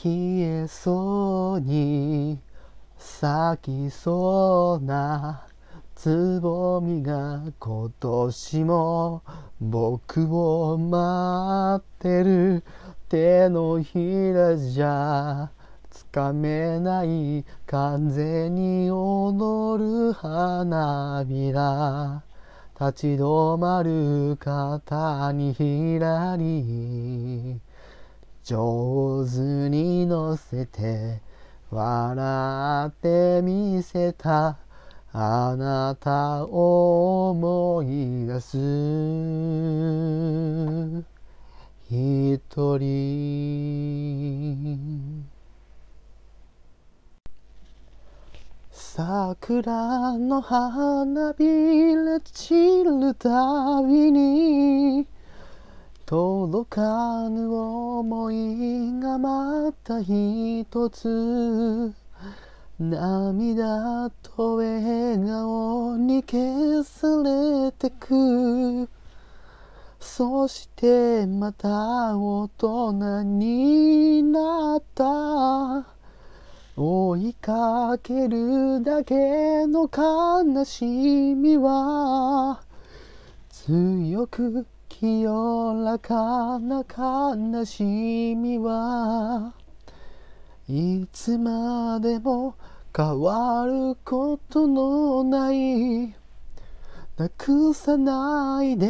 [0.00, 2.38] 消えそうに
[2.96, 5.44] 咲きそうな
[5.96, 9.24] つぼみが今年も
[9.60, 12.62] 僕を待ってる。
[13.08, 15.50] 手のひらじゃ
[15.90, 22.22] つかめない風に踊る花びら
[22.80, 27.60] 立ち止まる肩にひらり。
[28.48, 31.20] 上手に乗せて
[31.70, 34.56] 笑ってみせた
[35.12, 38.56] あなたを思い出す
[41.90, 45.26] 一人
[48.70, 55.06] 桜の花びら散るたびに
[56.08, 61.92] 届かぬ思いがまた一つ。
[62.80, 68.88] 涙と笑顔に消されてく。
[70.00, 75.84] そしてまた大人になった。
[76.74, 82.62] 追いかけるだけの悲しみは
[83.50, 89.52] 強く清らかな悲しみは
[90.68, 91.06] い。
[91.12, 92.56] つまでも
[92.94, 96.14] 変わることのない。
[97.16, 98.88] なくさないで。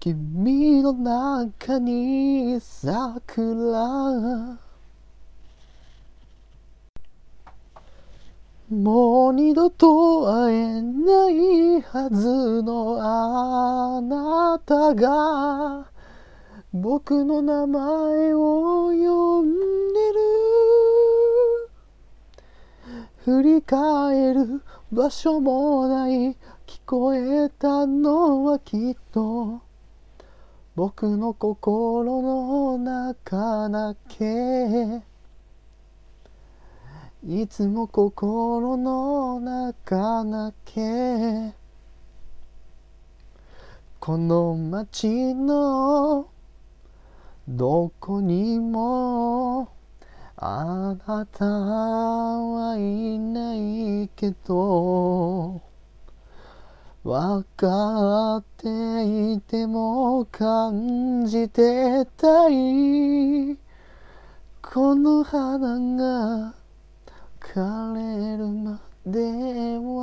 [0.00, 4.67] 君の中に桜。
[8.70, 15.90] もう二度と会えないはずのあなたが
[16.74, 20.18] 僕の名前を呼んでる。
[23.24, 29.62] 振り返る場所もない聞こえたのはきっと
[30.76, 35.17] 僕の心の中だけ。
[37.26, 41.52] いつも心の中だけ。
[43.98, 46.28] この街の
[47.48, 49.68] どこにも
[50.36, 55.60] あなたはいないけど。
[57.04, 63.56] 分かっていても感じてたい
[64.60, 66.54] この花が
[67.54, 69.97] 枯れるまでを